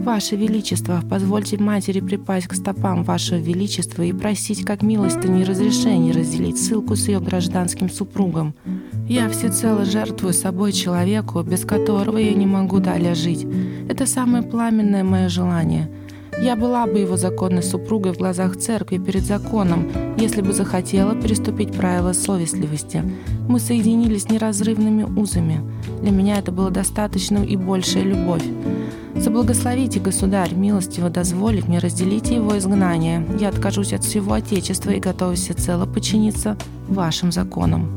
Ваше 0.00 0.34
Величество, 0.34 1.02
позвольте 1.10 1.58
матери 1.58 2.00
припасть 2.00 2.46
к 2.46 2.54
стопам 2.54 3.04
Вашего 3.04 3.36
Величества 3.36 4.02
и 4.02 4.14
просить 4.14 4.64
как 4.64 4.80
милостыни 4.82 5.42
разрешения 5.42 6.12
разделить 6.12 6.58
ссылку 6.58 6.96
с 6.96 7.06
ее 7.06 7.20
гражданским 7.20 7.90
супругом. 7.90 8.54
Я 9.06 9.28
всецело 9.28 9.84
жертвую 9.84 10.32
собой 10.32 10.72
человеку, 10.72 11.42
без 11.42 11.66
которого 11.66 12.16
я 12.16 12.32
не 12.32 12.46
могу 12.46 12.78
далее 12.78 13.14
жить. 13.14 13.46
Это 13.90 14.06
самое 14.06 14.42
пламенное 14.42 15.04
мое 15.04 15.28
желание. 15.28 15.90
Я 16.42 16.56
была 16.56 16.86
бы 16.86 17.00
его 17.00 17.18
законной 17.18 17.62
супругой 17.62 18.14
в 18.14 18.16
глазах 18.16 18.56
церкви 18.56 18.96
перед 18.96 19.22
законом, 19.22 19.92
если 20.16 20.40
бы 20.40 20.54
захотела 20.54 21.14
переступить 21.14 21.72
правила 21.72 22.14
совестливости. 22.14 23.04
Мы 23.46 23.60
соединились 23.60 24.30
неразрывными 24.30 25.02
узами. 25.02 25.60
Для 26.00 26.10
меня 26.10 26.38
это 26.38 26.52
было 26.52 26.70
достаточно 26.70 27.44
и 27.44 27.56
большая 27.56 28.04
любовь. 28.04 28.44
Заблагословите, 29.20 30.00
государь, 30.00 30.54
милостиво 30.54 31.10
дозволить 31.10 31.68
мне 31.68 31.78
разделить 31.78 32.30
его 32.30 32.56
изгнание. 32.56 33.26
Я 33.38 33.50
откажусь 33.50 33.92
от 33.92 34.02
всего 34.02 34.32
Отечества 34.32 34.92
и 34.92 34.98
готова 34.98 35.34
всецело 35.34 35.84
подчиниться 35.84 36.56
вашим 36.88 37.30
законам. 37.30 37.90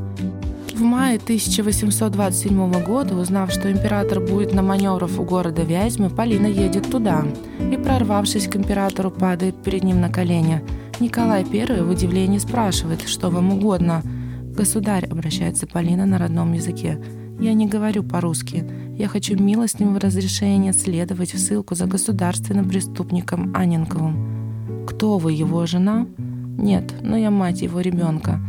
В 0.76 0.82
мае 0.82 1.16
1827 1.16 2.84
года, 2.84 3.16
узнав, 3.16 3.54
что 3.54 3.72
император 3.72 4.20
будет 4.20 4.54
на 4.54 4.62
маневрах 4.62 5.18
у 5.18 5.24
города 5.24 5.62
Вязьмы, 5.62 6.10
Полина 6.10 6.48
едет 6.48 6.92
туда 6.92 7.24
и, 7.72 7.78
прорвавшись 7.78 8.50
к 8.50 8.58
императору, 8.58 9.10
падает 9.10 9.56
перед 9.64 9.84
ним 9.84 10.02
на 10.02 10.10
колени. 10.10 10.62
Николай 11.00 11.46
I 11.50 11.84
в 11.84 11.90
удивлении 11.90 12.38
спрашивает, 12.38 13.08
что 13.08 13.30
вам 13.30 13.54
угодно. 13.54 14.02
«Государь»,— 14.54 15.08
обращается 15.10 15.68
Полина 15.68 16.06
на 16.06 16.18
родном 16.18 16.52
языке,— 16.52 17.02
«я 17.44 17.54
не 17.54 17.68
говорю 17.68 18.04
по-русски. 18.04 18.66
Я 18.98 19.08
хочу 19.08 19.36
милостивого 19.36 20.00
разрешения 20.00 20.74
следовать 20.74 21.34
в 21.34 21.40
ссылку 21.40 21.76
за 21.76 21.86
государственным 21.86 22.70
преступником 22.70 23.54
Анинковым». 23.56 24.86
«Кто 24.88 25.18
вы, 25.18 25.34
его 25.34 25.66
жена?» 25.66 26.08
«Нет, 26.58 26.94
но 27.02 27.18
я 27.18 27.32
мать 27.32 27.62
его 27.62 27.82
ребенка». 27.82 28.40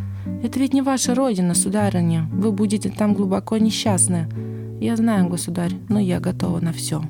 Это 0.44 0.60
ведь 0.60 0.74
не 0.74 0.82
ваша 0.82 1.14
родина, 1.14 1.54
сударыня. 1.54 2.28
Вы 2.32 2.52
будете 2.52 2.90
там 2.90 3.14
глубоко 3.14 3.56
несчастны. 3.56 4.28
Я 4.78 4.96
знаю, 4.96 5.28
государь, 5.28 5.72
но 5.88 5.98
я 5.98 6.20
готова 6.20 6.60
на 6.60 6.72
все. 6.72 7.02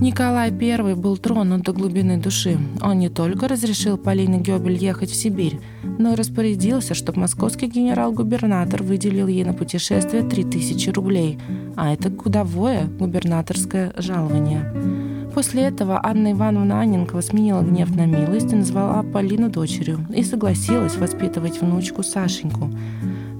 Николай 0.00 0.50
I 0.50 0.94
был 0.96 1.16
тронут 1.16 1.62
до 1.62 1.72
глубины 1.72 2.16
души. 2.16 2.58
Он 2.80 2.98
не 2.98 3.08
только 3.08 3.46
разрешил 3.46 3.96
Полине 3.96 4.40
Гёбель 4.40 4.76
ехать 4.76 5.10
в 5.10 5.14
Сибирь, 5.14 5.60
но 6.02 6.12
и 6.12 6.16
распорядился, 6.16 6.94
чтобы 6.94 7.20
московский 7.20 7.66
генерал-губернатор 7.66 8.82
выделил 8.82 9.28
ей 9.28 9.44
на 9.44 9.54
путешествие 9.54 10.22
3000 10.22 10.90
рублей, 10.90 11.38
а 11.76 11.92
это 11.92 12.10
кудовое 12.10 12.86
губернаторское 12.98 13.92
жалование. 13.96 14.72
После 15.32 15.62
этого 15.62 16.00
Анна 16.04 16.32
Ивановна 16.32 16.80
Анненкова 16.80 17.20
сменила 17.20 17.62
гнев 17.62 17.94
на 17.94 18.04
милость 18.04 18.52
и 18.52 18.56
назвала 18.56 19.02
Полину 19.02 19.48
дочерью 19.48 20.04
и 20.14 20.22
согласилась 20.24 20.96
воспитывать 20.96 21.60
внучку 21.60 22.02
Сашеньку. 22.02 22.70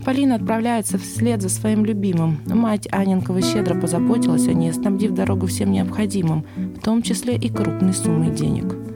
Полина 0.04 0.36
отправляется 0.36 0.98
вслед 0.98 1.42
за 1.42 1.48
своим 1.48 1.84
любимым. 1.84 2.38
Мать 2.46 2.88
Анненкова 2.90 3.42
щедро 3.42 3.78
позаботилась 3.78 4.46
о 4.48 4.52
ней, 4.52 4.72
снабдив 4.72 5.12
дорогу 5.12 5.46
всем 5.46 5.72
необходимым, 5.72 6.44
в 6.56 6.80
том 6.80 7.02
числе 7.02 7.36
и 7.36 7.48
крупной 7.48 7.92
суммой 7.92 8.30
денег. 8.30 8.91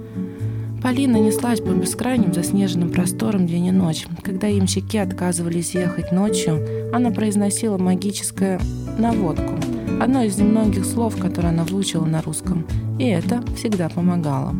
Полина 0.86 1.16
неслась 1.16 1.58
по 1.58 1.70
бескрайним 1.70 2.32
заснеженным 2.32 2.92
просторам 2.92 3.48
день 3.48 3.66
и 3.66 3.70
ночь. 3.72 4.06
Когда 4.22 4.48
имщики 4.48 4.96
отказывались 4.96 5.74
ехать 5.74 6.12
ночью, 6.12 6.64
она 6.92 7.10
произносила 7.10 7.76
магическое 7.76 8.60
«наводку», 8.96 9.54
одно 10.00 10.22
из 10.22 10.38
немногих 10.38 10.84
слов, 10.84 11.16
которые 11.16 11.50
она 11.50 11.64
выучила 11.64 12.04
на 12.04 12.22
русском 12.22 12.64
и 13.00 13.04
это 13.08 13.42
всегда 13.56 13.88
помогало. 13.88 14.54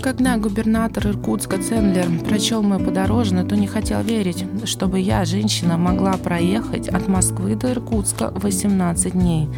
Когда 0.00 0.36
губернатор 0.38 1.06
Иркутска 1.06 1.62
Цендлер 1.62 2.06
прочел 2.28 2.62
мой 2.62 2.80
подорожное, 2.80 3.44
то 3.44 3.54
не 3.54 3.68
хотел 3.68 4.02
верить, 4.02 4.44
чтобы 4.64 4.98
я, 4.98 5.24
женщина, 5.24 5.78
могла 5.78 6.14
проехать 6.14 6.88
от 6.88 7.06
Москвы 7.06 7.54
до 7.54 7.70
Иркутска 7.70 8.32
18 8.34 9.12
дней. 9.12 9.48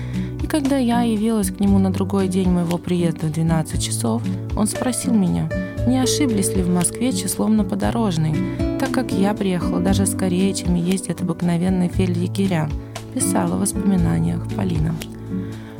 Когда 0.49 0.79
я 0.79 1.03
явилась 1.03 1.51
к 1.51 1.61
нему 1.61 1.79
на 1.79 1.93
другой 1.93 2.27
день 2.27 2.49
моего 2.49 2.79
приезда 2.79 3.27
в 3.27 3.33
12 3.33 3.83
часов, 3.83 4.23
он 4.57 4.67
спросил 4.67 5.13
меня, 5.13 5.51
не 5.87 5.99
ошиблись 5.99 6.57
ли 6.57 6.63
в 6.63 6.71
Москве 6.71 7.13
числом 7.13 7.59
на 7.59 7.65
подорожный, 7.65 8.35
так 8.81 8.91
как 8.91 9.13
я 9.13 9.35
приехала 9.35 9.79
даже 9.79 10.07
скорее, 10.07 10.55
чем 10.55 10.75
ездят 10.75 11.21
обыкновенные 11.21 11.91
фельдъегеря, 11.91 12.71
писала 13.13 13.57
в 13.57 13.61
воспоминаниях 13.61 14.49
Полина. 14.57 14.95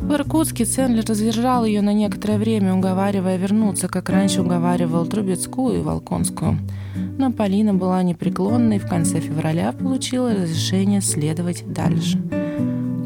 В 0.03 0.13
Иркутске 0.13 0.67
Ценлер 0.67 1.07
задержал 1.07 1.65
ее 1.65 1.81
на 1.81 1.95
некоторое 1.95 2.37
время, 2.37 2.75
уговаривая 2.75 3.39
вернуться, 3.39 3.89
как 3.89 4.11
раньше 4.11 4.43
уговаривал 4.43 5.07
Трубецкую 5.07 5.79
и 5.79 5.83
Волконскую. 5.83 6.59
Но 7.17 7.33
Полина 7.33 7.73
была 7.73 8.03
непреклонна 8.03 8.75
и 8.75 8.79
в 8.79 8.87
конце 8.87 9.21
февраля 9.21 9.73
получила 9.73 10.35
разрешение 10.35 11.01
следовать 11.01 11.65
дальше. 11.73 12.19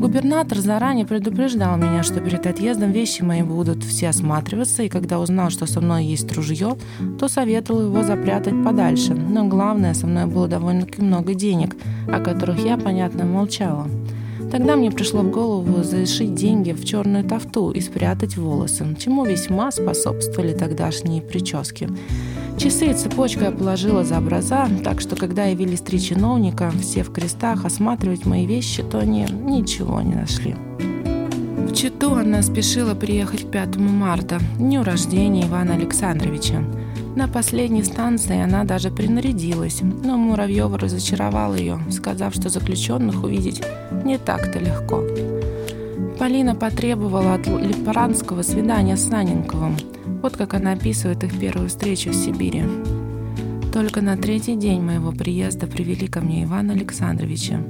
Губернатор 0.02 0.58
заранее 0.58 1.06
предупреждал 1.06 1.76
меня, 1.76 2.02
что 2.02 2.18
перед 2.18 2.44
отъездом 2.44 2.90
вещи 2.90 3.22
мои 3.22 3.42
будут 3.42 3.84
все 3.84 4.08
осматриваться, 4.08 4.82
и 4.82 4.88
когда 4.88 5.20
узнал, 5.20 5.48
что 5.50 5.64
со 5.66 5.80
мной 5.80 6.04
есть 6.06 6.32
ружье, 6.32 6.76
то 7.20 7.28
советовал 7.28 7.82
его 7.82 8.02
запрятать 8.02 8.64
подальше. 8.64 9.14
Но 9.14 9.46
главное, 9.46 9.94
со 9.94 10.08
мной 10.08 10.26
было 10.26 10.48
довольно-таки 10.48 11.00
много 11.00 11.34
денег, 11.34 11.76
о 12.08 12.18
которых 12.18 12.64
я, 12.64 12.76
понятно, 12.78 13.24
молчала. 13.24 13.86
Тогда 14.50 14.74
мне 14.74 14.90
пришло 14.90 15.20
в 15.20 15.30
голову 15.30 15.84
зашить 15.84 16.34
деньги 16.34 16.72
в 16.72 16.84
черную 16.84 17.22
тафту 17.22 17.70
и 17.70 17.80
спрятать 17.80 18.36
волосы, 18.36 18.96
чему 18.98 19.24
весьма 19.24 19.70
способствовали 19.70 20.52
тогдашние 20.52 21.22
прически. 21.22 21.88
Часы 22.58 22.90
и 22.90 22.94
цепочку 22.94 23.44
я 23.44 23.50
положила 23.50 24.04
за 24.04 24.18
образа, 24.18 24.68
так 24.84 25.00
что 25.00 25.16
когда 25.16 25.46
явились 25.46 25.80
три 25.80 26.00
чиновника, 26.00 26.70
все 26.80 27.02
в 27.02 27.12
крестах, 27.12 27.64
осматривать 27.64 28.26
мои 28.26 28.46
вещи, 28.46 28.82
то 28.82 28.98
они 28.98 29.26
ничего 29.30 30.00
не 30.00 30.14
нашли. 30.14 30.54
В 31.72 31.74
Читу 31.74 32.14
она 32.14 32.42
спешила 32.42 32.94
приехать 32.94 33.48
к 33.48 33.50
5 33.50 33.76
марта, 33.76 34.38
дню 34.58 34.84
рождения 34.84 35.46
Ивана 35.46 35.74
Александровича. 35.74 36.62
На 37.16 37.28
последней 37.28 37.82
станции 37.82 38.40
она 38.40 38.64
даже 38.64 38.90
принарядилась, 38.90 39.80
но 39.82 40.16
Муравьева 40.16 40.78
разочаровал 40.78 41.54
ее, 41.54 41.78
сказав, 41.90 42.34
что 42.34 42.48
заключенных 42.48 43.24
увидеть 43.24 43.62
не 44.04 44.18
так-то 44.18 44.58
легко. 44.58 45.02
Полина 46.18 46.54
потребовала 46.54 47.34
от 47.34 47.46
Липаранского 47.46 48.42
свидания 48.42 48.96
с 48.96 49.08
Саненковым. 49.08 49.76
Вот 50.22 50.36
как 50.36 50.54
она 50.54 50.72
описывает 50.72 51.24
их 51.24 51.38
первую 51.38 51.68
встречу 51.68 52.10
в 52.10 52.14
Сибири. 52.14 52.62
Только 53.72 54.00
на 54.00 54.16
третий 54.16 54.56
день 54.56 54.80
моего 54.80 55.12
приезда 55.12 55.66
привели 55.66 56.06
ко 56.06 56.20
мне 56.20 56.44
Ивана 56.44 56.72
Александровича. 56.72 57.60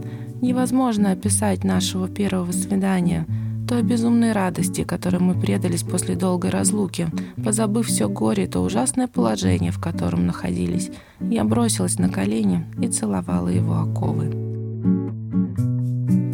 Невозможно 0.40 1.12
описать 1.12 1.64
нашего 1.64 2.08
первого 2.08 2.52
свидания– 2.52 3.26
той 3.72 3.82
безумной 3.82 4.32
радости, 4.32 4.84
которой 4.84 5.16
мы 5.18 5.34
предались 5.34 5.82
после 5.82 6.14
долгой 6.14 6.50
разлуки, 6.50 7.08
позабыв 7.42 7.86
все 7.86 8.06
горе 8.06 8.46
то 8.46 8.60
ужасное 8.60 9.08
положение, 9.08 9.72
в 9.72 9.80
котором 9.80 10.26
находились, 10.26 10.90
я 11.20 11.42
бросилась 11.44 11.98
на 11.98 12.10
колени 12.10 12.66
и 12.82 12.88
целовала 12.88 13.48
его 13.48 13.78
оковы. 13.78 14.26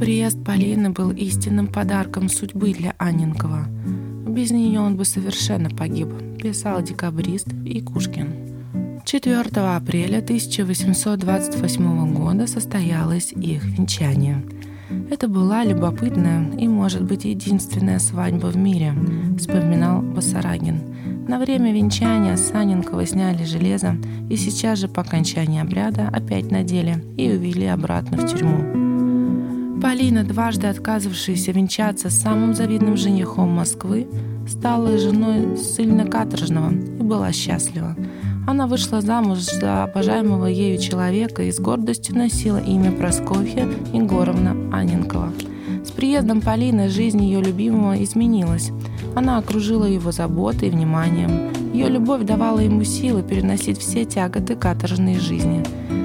Приезд 0.01 0.43
Полины 0.45 0.91
был 0.91 1.13
истинным 1.13 1.69
подарком 1.69 2.29
судьбы 2.29 2.73
для 2.73 2.97
Анненкова. 2.99 3.69
Без 4.38 4.52
нее 4.52 4.78
он 4.78 4.97
бы 4.97 5.04
совершенно 5.04 5.68
погиб, 5.68 6.09
писал 6.40 6.80
декабрист 6.80 7.49
Якушкин. 7.64 9.02
4 9.04 9.40
апреля 9.40 10.18
1828 10.18 12.14
года 12.14 12.47
состоялось 12.47 13.33
их 13.33 13.64
венчание– 13.64 14.45
это 15.11 15.28
была 15.28 15.64
любопытная 15.64 16.50
и, 16.57 16.66
может 16.66 17.02
быть, 17.02 17.25
единственная 17.25 17.99
свадьба 17.99 18.47
в 18.47 18.57
мире, 18.57 18.95
вспоминал 19.38 20.00
Басарагин. 20.00 21.26
На 21.28 21.38
время 21.38 21.75
венчания 21.75 22.37
Саненкова 22.37 23.04
сняли 23.07 23.45
железо 23.45 23.97
и 24.30 24.37
сейчас 24.37 24.78
же 24.78 24.88
по 24.88 25.02
окончании 25.02 25.61
обряда 25.61 26.09
опять 26.09 26.50
надели 26.50 27.04
и 27.18 27.30
увели 27.30 27.66
обратно 27.66 28.16
в 28.18 28.30
тюрьму. 28.30 28.98
Полина, 29.80 30.25
дважды 30.25 30.66
отказывавшаяся 30.66 31.52
венчаться 31.52 32.11
с 32.11 32.20
самым 32.20 32.52
завидным 32.52 32.97
женихом 32.97 33.50
Москвы, 33.50 34.08
стала 34.49 34.99
женой 34.99 35.56
сильно 35.56 36.04
каторжного 36.04 36.73
и 36.73 37.02
была 37.02 37.30
счастлива. 37.30 37.94
Она 38.49 38.66
вышла 38.66 39.00
замуж 39.00 39.38
за 39.38 39.85
обожаемого 39.85 40.47
ею 40.47 40.78
человека 40.78 41.44
и 41.44 41.52
с 41.52 41.61
гордостью 41.61 42.16
носила 42.16 42.58
имя 42.58 42.90
Просковья 42.90 43.68
Егоровна 43.92 44.56
Аненкова. 44.76 45.32
С 45.85 45.92
приездом 45.92 46.40
Полины 46.40 46.88
жизнь 46.88 47.23
ее 47.23 47.40
любимого 47.40 48.02
изменилась. 48.02 48.70
Она 49.14 49.38
окружила 49.38 49.85
его 49.85 50.11
заботой 50.11 50.68
и 50.68 50.70
вниманием. 50.73 51.73
Ее 51.73 51.88
любовь 51.88 52.25
давала 52.25 52.58
ему 52.58 52.82
силы 52.82 53.23
переносить 53.23 53.78
все 53.78 54.04
тяготы 54.04 54.56
каторжной 54.56 55.20
жизни. 55.20 55.62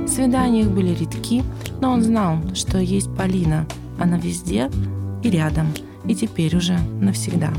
Свидания 0.08 0.62
их 0.62 0.72
были 0.72 0.94
редки, 1.34 1.44
но 1.82 1.92
он 1.92 2.02
знал, 2.02 2.38
что 2.54 2.80
есть 2.80 3.14
Полина. 3.16 3.66
Она 4.00 4.18
везде 4.18 4.70
и 5.24 5.30
рядом, 5.30 5.68
и 6.06 6.16
теперь 6.16 6.56
уже 6.56 6.78
навсегда. 7.00 7.54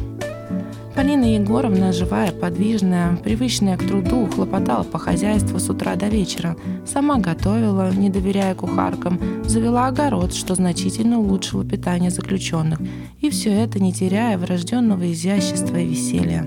Полина 0.94 1.24
Егоровна, 1.24 1.92
живая, 1.92 2.30
подвижная, 2.30 3.16
привычная 3.16 3.76
к 3.76 3.84
труду, 3.84 4.26
хлопотала 4.26 4.84
по 4.84 4.98
хозяйству 4.98 5.58
с 5.58 5.68
утра 5.68 5.96
до 5.96 6.06
вечера. 6.06 6.56
Сама 6.86 7.18
готовила, 7.18 7.90
не 7.92 8.10
доверяя 8.10 8.54
кухаркам, 8.54 9.18
завела 9.44 9.88
огород, 9.88 10.32
что 10.32 10.54
значительно 10.54 11.18
улучшило 11.18 11.64
питание 11.64 12.10
заключенных. 12.10 12.80
И 13.20 13.30
все 13.30 13.50
это 13.50 13.82
не 13.82 13.92
теряя 13.92 14.38
врожденного 14.38 15.12
изящества 15.12 15.76
и 15.76 15.88
веселья. 15.88 16.46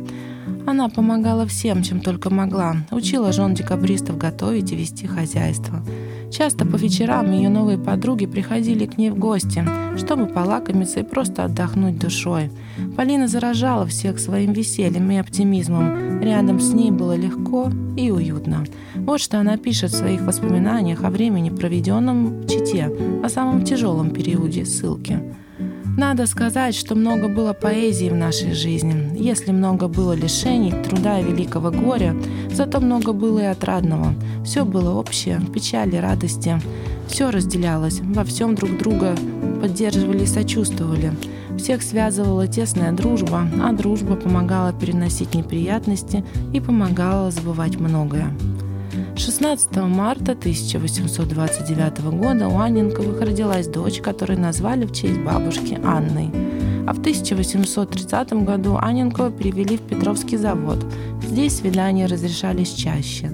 Она 0.67 0.89
помогала 0.89 1.47
всем, 1.47 1.81
чем 1.81 2.01
только 2.01 2.29
могла. 2.29 2.75
Учила 2.91 3.31
жен 3.31 3.53
декабристов 3.53 4.17
готовить 4.17 4.73
и 4.73 4.75
вести 4.75 5.07
хозяйство. 5.07 5.81
Часто 6.29 6.65
по 6.65 6.75
вечерам 6.75 7.31
ее 7.31 7.47
новые 7.47 7.77
подруги 7.77 8.25
приходили 8.25 8.85
к 8.85 8.97
ней 8.97 9.09
в 9.09 9.17
гости, 9.17 9.65
чтобы 9.95 10.25
полакомиться 10.25 10.99
и 10.99 11.03
просто 11.03 11.45
отдохнуть 11.45 11.97
душой. 11.97 12.51
Полина 12.97 13.29
заражала 13.29 13.85
всех 13.85 14.19
своим 14.19 14.51
весельем 14.51 15.09
и 15.09 15.15
оптимизмом. 15.15 16.19
Рядом 16.19 16.59
с 16.59 16.73
ней 16.73 16.91
было 16.91 17.15
легко 17.15 17.71
и 17.95 18.11
уютно. 18.11 18.65
Вот 18.95 19.21
что 19.21 19.39
она 19.39 19.55
пишет 19.55 19.91
в 19.91 19.97
своих 19.97 20.23
воспоминаниях 20.23 21.05
о 21.05 21.09
времени, 21.09 21.49
проведенном 21.49 22.41
в 22.41 22.47
Чите, 22.49 22.91
о 23.23 23.29
самом 23.29 23.63
тяжелом 23.63 24.11
периоде 24.11 24.65
ссылки. 24.65 25.21
Надо 25.97 26.27
сказать, 26.27 26.75
что 26.75 26.93
много 26.93 27.27
было 27.27 27.53
поэзии 27.53 28.09
в 28.09 28.15
нашей 28.15 28.53
жизни. 28.53 29.17
Если 29.17 29.51
много 29.51 29.87
было 29.87 30.13
лишений, 30.13 30.71
труда 30.71 31.19
и 31.19 31.23
великого 31.23 31.71
горя, 31.71 32.15
зато 32.51 32.79
много 32.79 33.13
было 33.13 33.39
и 33.39 33.45
отрадного. 33.45 34.13
Все 34.45 34.63
было 34.63 34.93
общее, 34.93 35.41
печали, 35.51 35.95
радости. 35.95 36.61
Все 37.07 37.31
разделялось, 37.31 38.01
во 38.01 38.23
всем 38.25 38.53
друг 38.53 38.77
друга 38.77 39.15
поддерживали 39.59 40.25
и 40.25 40.27
сочувствовали. 40.27 41.13
Всех 41.57 41.81
связывала 41.81 42.47
тесная 42.47 42.91
дружба, 42.91 43.47
а 43.59 43.71
дружба 43.71 44.15
помогала 44.15 44.73
переносить 44.73 45.33
неприятности 45.33 46.23
и 46.53 46.59
помогала 46.59 47.31
забывать 47.31 47.79
многое. 47.79 48.31
16 49.19 49.75
марта 49.77 50.33
1829 50.33 52.01
года 52.19 52.47
у 52.47 52.59
Анненковых 52.59 53.19
родилась 53.19 53.67
дочь, 53.67 53.99
которую 53.99 54.39
назвали 54.39 54.85
в 54.85 54.93
честь 54.93 55.19
бабушки 55.19 55.79
Анной. 55.83 56.29
А 56.87 56.93
в 56.93 56.99
1830 56.99 58.33
году 58.43 58.77
Анненкова 58.77 59.31
перевели 59.31 59.77
в 59.77 59.81
Петровский 59.81 60.37
завод. 60.37 60.85
Здесь 61.23 61.57
свидания 61.57 62.05
разрешались 62.05 62.73
чаще. 62.73 63.31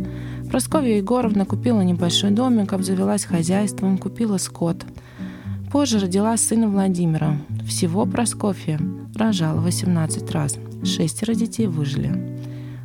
Прасковья 0.49 0.97
Егоровна 0.97 1.45
купила 1.45 1.81
небольшой 1.81 2.31
домик, 2.31 2.71
обзавелась 2.71 3.25
хозяйством, 3.25 3.97
купила 3.97 4.37
скот. 4.37 4.85
Позже 5.69 5.99
родила 5.99 6.37
сына 6.37 6.69
Владимира. 6.69 7.35
Всего 7.67 8.05
Просковья 8.05 8.79
рожала 9.15 9.59
18 9.59 10.31
раз. 10.31 10.57
Шестеро 10.83 11.33
детей 11.33 11.67
выжили. 11.67 12.33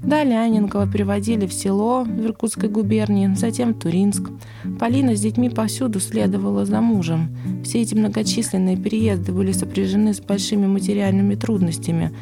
Далее 0.02 0.40
Анненкова 0.40 0.86
приводили 0.86 1.46
в 1.46 1.52
село 1.52 2.04
в 2.04 2.24
Иркутской 2.24 2.68
губернии, 2.68 3.34
затем 3.34 3.74
в 3.74 3.78
Туринск. 3.78 4.30
Полина 4.78 5.16
с 5.16 5.20
детьми 5.20 5.50
повсюду 5.50 6.00
следовала 6.00 6.64
за 6.64 6.80
мужем. 6.80 7.36
Все 7.64 7.82
эти 7.82 7.94
многочисленные 7.94 8.76
переезды 8.76 9.32
были 9.32 9.52
сопряжены 9.52 10.14
с 10.14 10.20
большими 10.20 10.66
материальными 10.66 11.34
трудностями, 11.34 12.12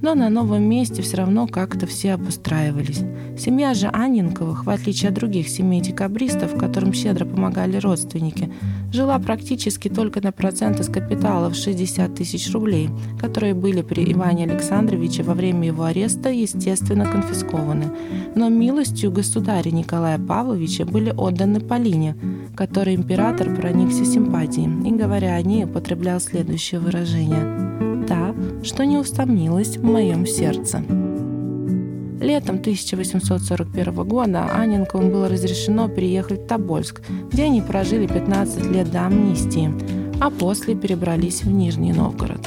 но 0.00 0.14
на 0.14 0.30
новом 0.30 0.62
месте 0.62 1.02
все 1.02 1.18
равно 1.18 1.46
как-то 1.46 1.86
все 1.86 2.14
обустраивались. 2.14 3.02
Семья 3.38 3.74
же 3.74 3.88
Анненковых, 3.92 4.64
в 4.64 4.70
отличие 4.70 5.10
от 5.10 5.14
других 5.14 5.48
семей 5.48 5.80
декабристов, 5.80 6.56
которым 6.56 6.92
щедро 6.92 7.24
помогали 7.24 7.76
родственники, 7.76 8.50
жила 8.92 9.18
практически 9.18 9.88
только 9.88 10.20
на 10.20 10.32
проценты 10.32 10.82
с 10.82 10.88
капитала 10.88 11.50
в 11.50 11.54
60 11.54 12.14
тысяч 12.14 12.50
рублей, 12.52 12.90
которые 13.20 13.54
были 13.54 13.82
при 13.82 14.10
Иване 14.12 14.44
Александровиче 14.44 15.22
во 15.22 15.34
время 15.34 15.68
его 15.68 15.84
ареста, 15.84 16.30
естественно, 16.30 17.06
конфискованы. 17.20 17.90
Но 18.34 18.48
милостью 18.48 19.10
государя 19.10 19.70
Николая 19.70 20.18
Павловича 20.18 20.84
были 20.84 21.10
отданы 21.10 21.60
Полине, 21.60 22.16
которой 22.56 22.94
император 22.94 23.54
проникся 23.54 24.04
симпатией 24.04 24.88
и, 24.88 24.92
говоря 24.92 25.34
о 25.34 25.42
ней, 25.42 25.64
употреблял 25.64 26.20
следующее 26.20 26.80
выражение 26.80 28.06
«та, 28.06 28.34
что 28.62 28.84
не 28.84 28.96
устомнилась 28.96 29.76
в 29.76 29.84
моем 29.84 30.26
сердце». 30.26 30.82
Летом 32.20 32.56
1841 32.56 33.94
года 33.94 34.50
Анненковым 34.52 35.10
было 35.10 35.28
разрешено 35.28 35.88
переехать 35.88 36.42
в 36.42 36.46
Тобольск, 36.46 37.00
где 37.30 37.44
они 37.44 37.62
прожили 37.62 38.06
15 38.06 38.70
лет 38.72 38.90
до 38.90 39.06
амнистии, 39.06 39.72
а 40.20 40.30
после 40.30 40.74
перебрались 40.74 41.44
в 41.44 41.50
Нижний 41.50 41.92
Новгород. 41.92 42.40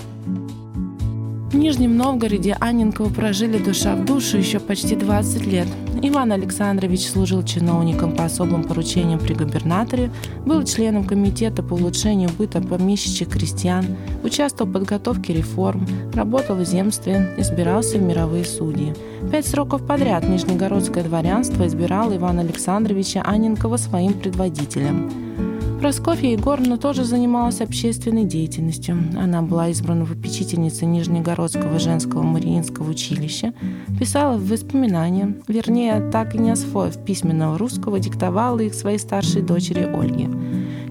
В 1.51 1.55
Нижнем 1.55 1.97
Новгороде 1.97 2.55
Анненковы 2.61 3.09
прожили 3.09 3.57
душа 3.57 3.97
в 3.97 4.05
душу 4.05 4.37
еще 4.37 4.61
почти 4.61 4.95
20 4.95 5.45
лет. 5.45 5.67
Иван 6.01 6.31
Александрович 6.31 7.09
служил 7.09 7.43
чиновником 7.43 8.15
по 8.15 8.23
особым 8.23 8.63
поручениям 8.63 9.19
при 9.19 9.33
губернаторе, 9.33 10.11
был 10.45 10.63
членом 10.63 11.03
комитета 11.03 11.61
по 11.61 11.73
улучшению 11.73 12.29
быта 12.29 12.61
помещичьих 12.61 13.27
крестьян, 13.27 13.85
участвовал 14.23 14.69
в 14.69 14.73
подготовке 14.73 15.33
реформ, 15.33 15.85
работал 16.13 16.55
в 16.55 16.63
земстве, 16.63 17.35
избирался 17.37 17.97
в 17.97 18.01
мировые 18.01 18.45
судьи. 18.45 18.93
Пять 19.29 19.45
сроков 19.45 19.85
подряд 19.85 20.23
Нижнегородское 20.29 21.03
дворянство 21.03 21.67
избирало 21.67 22.15
Ивана 22.15 22.41
Александровича 22.43 23.23
Анненкова 23.25 23.75
своим 23.75 24.13
предводителем. 24.13 25.50
Просковья 25.81 26.33
Егоровна 26.33 26.77
тоже 26.77 27.03
занималась 27.03 27.59
общественной 27.59 28.23
деятельностью. 28.23 28.99
Она 29.17 29.41
была 29.41 29.69
избрана 29.69 30.05
в 30.05 30.13
попечительницей 30.13 30.87
Нижнегородского 30.87 31.79
женского 31.79 32.21
мариинского 32.21 32.87
училища, 32.87 33.55
писала 33.99 34.37
воспоминания, 34.37 35.35
вернее, 35.47 36.11
так 36.11 36.35
и 36.35 36.37
не 36.37 36.51
освоив 36.51 37.03
письменного 37.03 37.57
русского, 37.57 37.99
диктовала 37.99 38.59
их 38.59 38.75
своей 38.75 38.99
старшей 38.99 39.41
дочери 39.41 39.81
Ольге. 39.91 40.29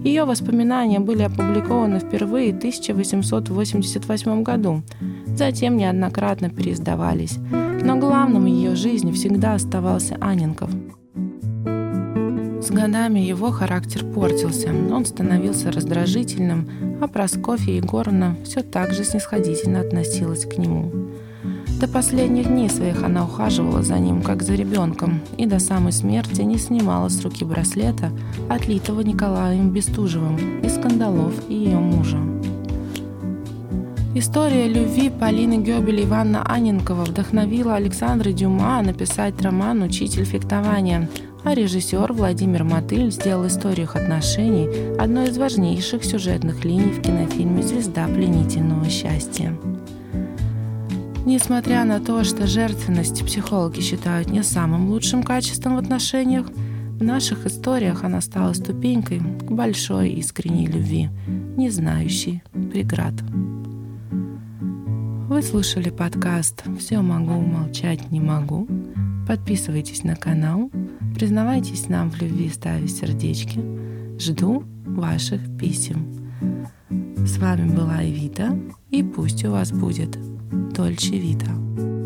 Ее 0.02 0.24
воспоминания 0.24 0.98
были 0.98 1.22
опубликованы 1.22 2.00
впервые 2.00 2.52
в 2.52 2.56
1888 2.56 4.42
году, 4.42 4.82
затем 5.36 5.76
неоднократно 5.76 6.50
переиздавались. 6.50 7.38
Но 7.84 7.96
главным 7.96 8.42
в 8.42 8.46
ее 8.46 8.74
жизни 8.74 9.12
всегда 9.12 9.54
оставался 9.54 10.16
Анинков– 10.20 10.70
с 12.70 12.72
годами 12.72 13.18
его 13.18 13.50
характер 13.50 14.04
портился, 14.04 14.68
он 14.68 15.04
становился 15.04 15.72
раздражительным, 15.72 16.68
а 17.02 17.08
Прасковья 17.08 17.74
Егоровна 17.74 18.36
все 18.44 18.62
так 18.62 18.92
же 18.92 19.02
снисходительно 19.02 19.80
относилась 19.80 20.44
к 20.44 20.56
нему. 20.56 20.92
До 21.80 21.88
последних 21.88 22.46
дней 22.46 22.70
своих 22.70 23.02
она 23.02 23.24
ухаживала 23.24 23.82
за 23.82 23.98
ним, 23.98 24.22
как 24.22 24.44
за 24.44 24.54
ребенком, 24.54 25.20
и 25.36 25.46
до 25.46 25.58
самой 25.58 25.90
смерти 25.90 26.42
не 26.42 26.58
снимала 26.58 27.08
с 27.08 27.20
руки 27.22 27.44
браслета, 27.44 28.12
отлитого 28.48 29.00
Николаем 29.00 29.70
Бестужевым, 29.70 30.60
из 30.60 30.76
скандалов 30.76 31.34
ее 31.48 31.78
мужа. 31.78 32.18
История 34.14 34.68
любви 34.68 35.08
Полины 35.08 35.62
Гёбель 35.62 36.00
и 36.00 36.04
Ивана 36.04 36.44
Анненкова 36.44 37.04
вдохновила 37.04 37.76
Александра 37.76 38.30
Дюма 38.32 38.82
написать 38.82 39.40
роман 39.40 39.82
«Учитель 39.82 40.24
фехтования», 40.24 41.08
а 41.44 41.54
режиссер 41.54 42.12
Владимир 42.12 42.64
Мотыль 42.64 43.10
сделал 43.10 43.46
историю 43.46 43.84
их 43.84 43.96
отношений 43.96 44.68
одной 44.98 45.28
из 45.28 45.38
важнейших 45.38 46.04
сюжетных 46.04 46.64
линий 46.64 46.92
в 46.92 47.00
кинофильме 47.02 47.62
«Звезда 47.62 48.06
пленительного 48.06 48.88
счастья». 48.88 49.56
Несмотря 51.26 51.84
на 51.84 52.00
то, 52.00 52.24
что 52.24 52.46
жертвенность 52.46 53.24
психологи 53.24 53.80
считают 53.80 54.30
не 54.30 54.42
самым 54.42 54.90
лучшим 54.90 55.22
качеством 55.22 55.76
в 55.76 55.78
отношениях, 55.78 56.46
в 56.48 57.02
наших 57.02 57.46
историях 57.46 58.04
она 58.04 58.20
стала 58.20 58.52
ступенькой 58.52 59.20
к 59.20 59.50
большой 59.50 60.10
искренней 60.10 60.66
любви, 60.66 61.08
не 61.56 61.70
знающей 61.70 62.42
преград. 62.72 63.14
Вы 65.28 65.42
слушали 65.42 65.90
подкаст 65.90 66.64
«Все 66.78 67.00
могу, 67.00 67.40
молчать 67.40 68.10
не 68.10 68.20
могу». 68.20 68.66
Подписывайтесь 69.28 70.02
на 70.02 70.16
канал, 70.16 70.70
Признавайтесь 71.20 71.90
нам 71.90 72.10
в 72.10 72.16
любви, 72.22 72.48
ставя 72.48 72.88
сердечки. 72.88 73.60
Жду 74.18 74.64
ваших 74.86 75.42
писем. 75.58 76.06
С 77.26 77.36
вами 77.36 77.70
была 77.70 78.02
Эвита, 78.02 78.58
и 78.88 79.02
пусть 79.02 79.44
у 79.44 79.50
вас 79.50 79.70
будет 79.70 80.18
Дольче 80.72 81.18
Вита. 81.18 81.99